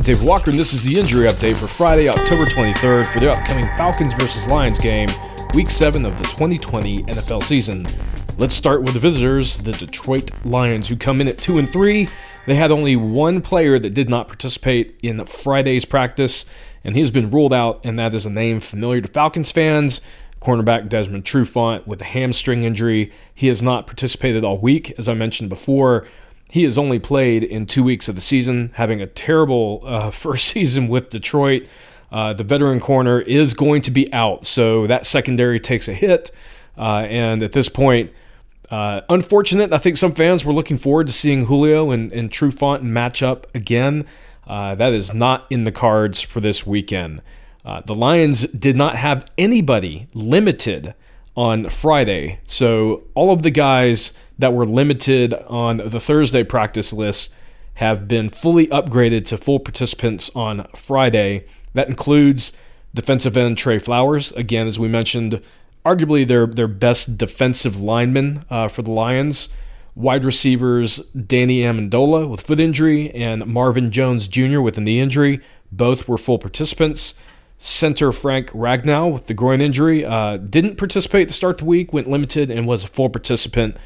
[0.00, 3.30] I'm Dave Walker, and this is the injury update for Friday, October 23rd for the
[3.30, 5.10] upcoming Falcons versus Lions game,
[5.52, 7.86] Week 7 of the 2020 NFL season.
[8.38, 12.08] Let's start with the visitors, the Detroit Lions, who come in at 2 and 3.
[12.46, 16.46] They had only one player that did not participate in Friday's practice,
[16.82, 20.00] and he has been ruled out, and that is a name familiar to Falcons fans.
[20.40, 23.12] Cornerback Desmond Trufant with a hamstring injury.
[23.34, 26.06] He has not participated all week, as I mentioned before.
[26.50, 30.48] He has only played in two weeks of the season, having a terrible uh, first
[30.48, 31.66] season with Detroit.
[32.10, 36.32] Uh, the veteran corner is going to be out, so that secondary takes a hit.
[36.76, 38.10] Uh, and at this point,
[38.70, 39.72] uh, unfortunate.
[39.72, 43.52] I think some fans were looking forward to seeing Julio and, and Trufant match up
[43.54, 44.06] again.
[44.46, 47.22] Uh, that is not in the cards for this weekend.
[47.64, 50.94] Uh, the Lions did not have anybody limited
[51.36, 57.32] on Friday, so all of the guys that were limited on the Thursday practice list
[57.74, 61.46] have been fully upgraded to full participants on Friday.
[61.74, 62.52] That includes
[62.94, 65.40] defensive end Trey Flowers, again, as we mentioned,
[65.84, 69.48] arguably their, their best defensive lineman uh, for the Lions.
[69.94, 74.60] Wide receivers Danny Amendola with foot injury and Marvin Jones Jr.
[74.60, 75.40] with a knee injury.
[75.72, 77.14] Both were full participants.
[77.62, 82.08] Center Frank Ragnow with the groin injury uh, didn't participate to start the week, went
[82.08, 83.76] limited, and was a full participant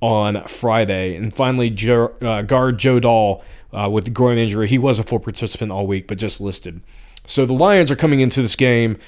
[0.00, 1.14] on Friday.
[1.14, 4.66] And finally, jo- uh, guard Joe Dahl uh, with the groin injury.
[4.66, 6.80] He was a full participant all week, but just listed.
[7.24, 8.98] So the Lions are coming into this game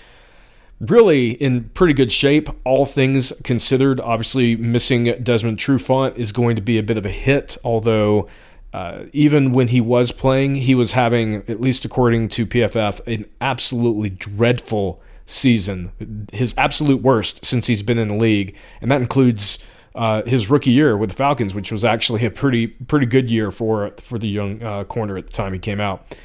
[0.78, 3.98] really in pretty good shape, all things considered.
[3.98, 8.28] Obviously, missing Desmond Trufant is going to be a bit of a hit, although.
[8.72, 13.26] Uh, even when he was playing, he was having, at least according to PFF, an
[13.40, 15.92] absolutely dreadful season.
[16.32, 18.56] His absolute worst since he's been in the league.
[18.80, 19.58] And that includes
[19.94, 23.50] uh, his rookie year with the Falcons, which was actually a pretty pretty good year
[23.50, 26.16] for for the young uh, corner at the time he came out.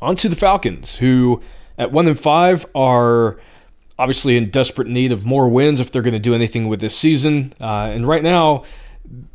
[0.00, 1.40] On to the Falcons, who
[1.78, 3.38] at one and five are
[3.98, 6.96] obviously in desperate need of more wins if they're going to do anything with this
[6.96, 7.52] season.
[7.60, 8.64] Uh, and right now,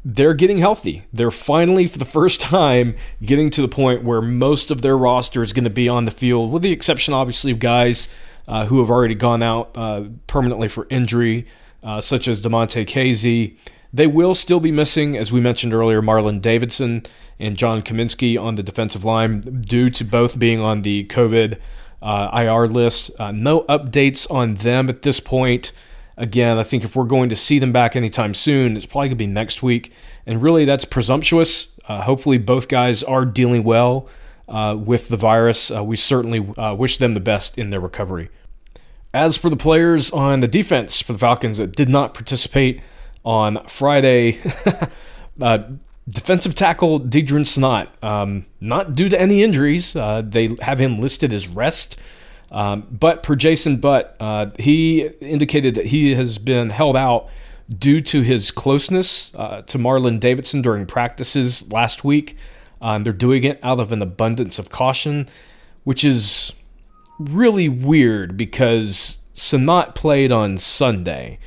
[0.03, 1.05] they're getting healthy.
[1.11, 5.43] They're finally, for the first time, getting to the point where most of their roster
[5.43, 8.07] is going to be on the field, with the exception, obviously, of guys
[8.47, 11.47] uh, who have already gone out uh, permanently for injury
[11.85, 13.55] uh, such as Damontae Kazee.
[13.93, 17.03] They will still be missing, as we mentioned earlier, Marlon Davidson
[17.39, 21.59] and John Cominsky on the defensive line due to both being on the COVID
[22.01, 23.11] uh, IR list.
[23.17, 25.71] Uh, no updates on them at this point.
[26.17, 29.17] Again, I think if we're going to see them back anytime soon, it's probably going
[29.17, 29.91] to be next week.
[30.25, 31.69] And really, that's presumptuous.
[31.87, 34.07] Uh, hopefully, both guys are dealing well
[34.47, 35.71] uh, with the virus.
[35.71, 38.29] Uh, we certainly uh, wish them the best in their recovery.
[39.13, 42.81] As for the players on the defense for the Falcons that did not participate
[43.23, 44.39] on Friday,
[45.41, 45.59] uh,
[46.07, 49.95] defensive tackle Deadrin Senat, um, not due to any injuries.
[49.95, 51.97] Uh, they have him listed as rest.
[52.51, 57.27] Um, but per Jason Butt, uh, he indicated that he has been held out
[57.69, 62.37] due to his closeness uh, to Marlon Davidson during practices last week.
[62.81, 65.27] Um, they're doing it out of an abundance of caution,
[65.83, 66.53] which is
[67.17, 71.39] really weird because Senat played on Sunday.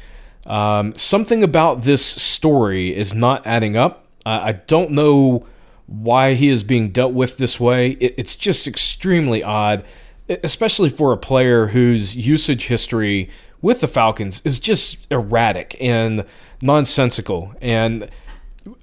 [0.47, 4.07] Um, something about this story is not adding up.
[4.25, 5.47] Uh, I don't know
[5.87, 7.93] why he is being dealt with this way.
[7.93, 9.85] It, it's just extremely odd,
[10.29, 13.31] especially for a player whose usage history
[13.61, 16.25] with the Falcons is just erratic and
[16.63, 17.55] nonsensical.
[17.61, 18.09] And,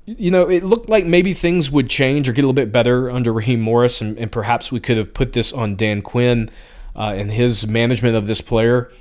[0.05, 3.09] you know, it looked like maybe things would change or get a little bit better
[3.09, 6.49] under Raheem Morris, and, and perhaps we could have put this on Dan Quinn
[6.95, 8.91] uh, and his management of this player.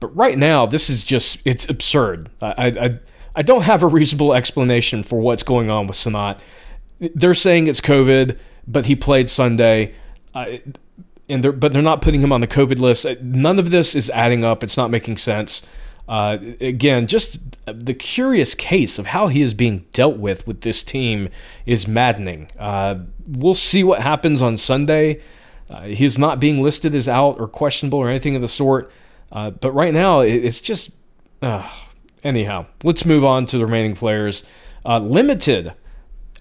[0.00, 2.30] But right now, this is just, it's absurd.
[2.40, 2.98] I, I,
[3.34, 6.38] I don't have a reasonable explanation for what's going on with Senat.
[7.00, 9.94] They're saying it's COVID, but he played Sunday.
[10.34, 10.58] Uh,
[11.28, 13.06] and they're but they're not putting him on the COVID list.
[13.22, 14.62] None of this is adding up.
[14.62, 15.62] It's not making sense.
[16.08, 20.82] Uh, again, just the curious case of how he is being dealt with with this
[20.82, 21.28] team
[21.66, 22.48] is maddening.
[22.58, 25.20] Uh, we'll see what happens on Sunday.
[25.68, 28.90] Uh, he's not being listed as out or questionable or anything of the sort.
[29.30, 30.92] Uh, but right now, it's just.
[32.24, 34.44] anyhow, let's move on to the remaining players.
[34.86, 35.74] Uh, limited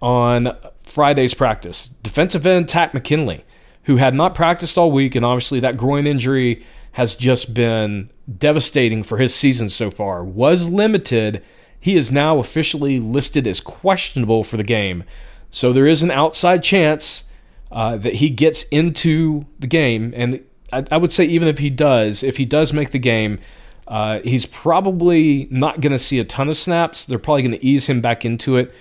[0.02, 1.90] on Friday's practice.
[2.04, 3.44] Defensive end Takk McKinley,
[3.88, 9.02] who had not practiced all week, and obviously that groin injury has just been devastating
[9.02, 11.42] for his season so far, was limited.
[11.80, 15.06] He is now officially listed as questionable for the game.
[15.50, 17.24] So there is an outside chance
[17.72, 20.14] uh, that he gets into the game.
[20.18, 20.44] And
[20.74, 23.40] I, I, would say, even if he does, if he does make the game,
[23.88, 27.06] uh, he's probably not going to see a ton of snaps.
[27.06, 28.74] They're probably going to ease him back into it,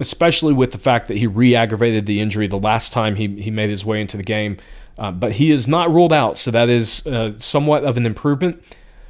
[0.00, 3.50] especially with the fact that he re aggravated the injury the last time he, he
[3.50, 4.56] made his way into the game.
[4.98, 8.62] Uh, but he is not ruled out, so that is uh, somewhat of an improvement.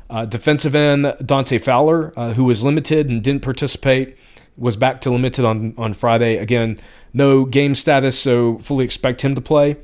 [0.08, 4.16] Uh, defensive end Dante Fowler, uh, who was limited and didn't participate,
[4.56, 6.36] was back to limited on, on Friday.
[6.36, 6.78] Again,
[7.12, 9.76] no game status, so fully expect him to play.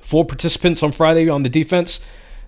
[0.00, 2.00] Full participants on Friday on the defense.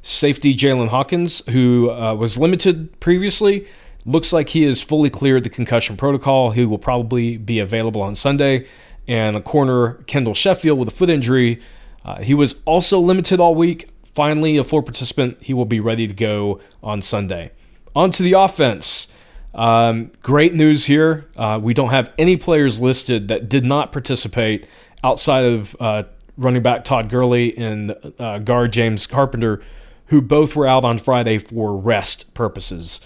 [0.02, 3.66] Safety Jaylinn Hawkins, who uh, was limited previously,
[4.06, 6.50] looks like he is fully cleared the concussion protocol.
[6.50, 8.66] He will probably be available on Sunday.
[9.06, 11.60] And a corner, Kendall Sheffield, with a foot injury,
[12.04, 13.88] uh, he was also limited all week.
[14.04, 15.42] Finally, a full participant.
[15.42, 17.52] He will be ready to go on Sunday.
[17.94, 19.08] On to the offense.
[19.54, 21.26] Um, great news here.
[21.36, 24.66] Uh, we don't have any players listed that did not participate
[25.02, 26.04] outside of uh,
[26.36, 29.60] running back Todd Gurley and uh, guard James Carpenter,
[30.06, 33.00] who both were out on Friday for rest purposes.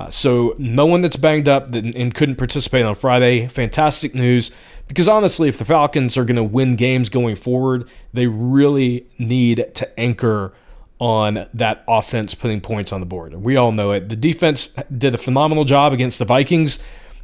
[0.00, 3.46] Uh, so no one that's banged up and couldn't participate on Friday.
[3.48, 4.50] Fantastic news.
[4.88, 9.66] Because honestly, if the Falcons are going to win games going forward, they really need
[9.74, 10.54] to anchor
[10.98, 13.34] on that offense putting points on the board.
[13.34, 14.08] We all know it.
[14.08, 16.78] The defense did a phenomenal job against the Vikings.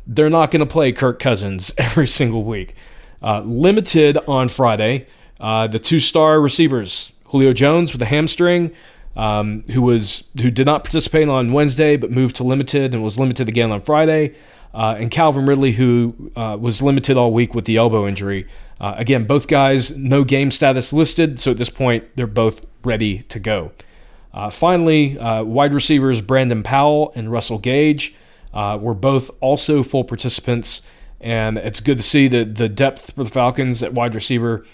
[0.07, 2.75] They're not going to play Kirk Cousins every single week.
[3.23, 5.07] Uh, limited on Friday,
[5.41, 8.73] uh, the two star receivers, Julio Jones with a hamstring,
[9.17, 13.19] um, who was who did not participate on Wednesday but moved to limited and was
[13.19, 14.35] limited again on Friday
[14.77, 18.47] uh, and Calvin Ridley, who uh, was limited all week with the elbow injury.
[18.79, 23.21] Uh, again, both guys, no game status listed, so at this point, they're both ready
[23.23, 23.73] to go.
[24.35, 28.15] Uh, finally, uh, wide receivers Brandon Powell and Russell Gage
[28.53, 30.83] uh, were both also full participants,
[31.23, 34.67] and it's good to see the, the depth for the Falcons at wide receiver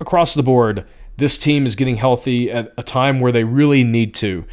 [0.00, 0.84] across the board.
[1.16, 4.44] This team is getting healthy at a time where they really need to.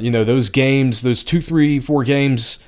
[0.00, 2.58] you know, those games, those two, three, four games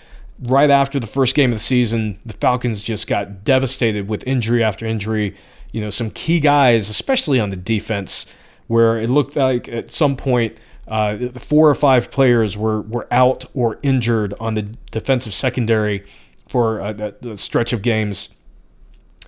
[0.40, 4.62] right after the first game of the season, the Falcons just got devastated with injury
[4.62, 5.36] after injury.
[5.72, 8.26] You know, some key guys, especially on the defense,
[8.66, 13.44] where it looked like at some point uh, four or five players were, were out
[13.54, 16.04] or injured on the defensive secondary
[16.48, 18.30] for a, a stretch of games.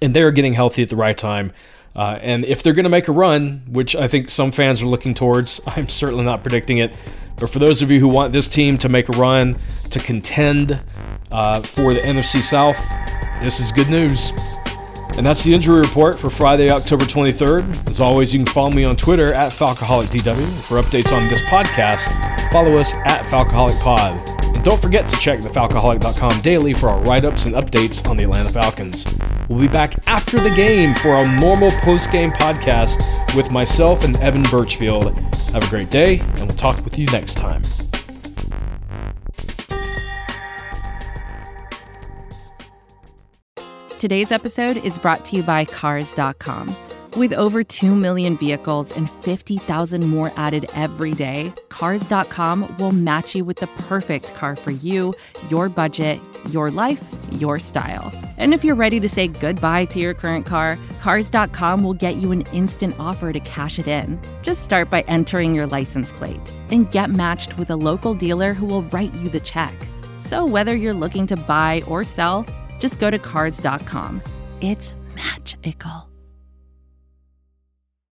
[0.00, 1.52] And they're getting healthy at the right time.
[1.94, 4.86] Uh, and if they're going to make a run, which I think some fans are
[4.86, 6.92] looking towards, I'm certainly not predicting it.
[7.36, 9.58] But for those of you who want this team to make a run,
[9.90, 10.80] to contend
[11.32, 12.78] uh, for the NFC South,
[13.40, 14.32] this is good news.
[15.16, 17.90] And that's the injury report for Friday, October 23rd.
[17.90, 20.68] As always, you can follow me on Twitter at FalcoholicDW.
[20.68, 24.54] For updates on this podcast, follow us at FalcoholicPod.
[24.54, 28.24] And don't forget to check thefalcoholic.com daily for our write ups and updates on the
[28.24, 29.04] Atlanta Falcons.
[29.50, 34.16] We'll be back after the game for our normal post game podcast with myself and
[34.18, 35.12] Evan Birchfield.
[35.52, 37.62] Have a great day, and we'll talk with you next time.
[43.98, 46.76] Today's episode is brought to you by Cars.com.
[47.16, 53.44] With over 2 million vehicles and 50,000 more added every day, Cars.com will match you
[53.44, 55.12] with the perfect car for you,
[55.48, 57.02] your budget, your life,
[57.32, 58.12] your style.
[58.40, 62.32] And if you're ready to say goodbye to your current car, Cars.com will get you
[62.32, 64.18] an instant offer to cash it in.
[64.42, 68.64] Just start by entering your license plate and get matched with a local dealer who
[68.64, 69.74] will write you the check.
[70.16, 72.46] So whether you're looking to buy or sell,
[72.78, 74.22] just go to Cars.com.
[74.62, 76.09] It's magical.